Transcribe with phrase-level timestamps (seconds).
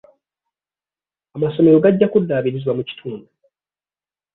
[1.35, 3.27] Amasomero gajja kuddaabirizibwa mu kitundu.